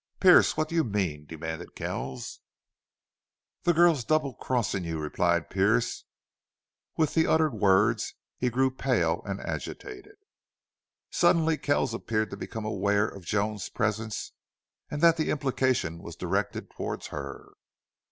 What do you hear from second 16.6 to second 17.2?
toward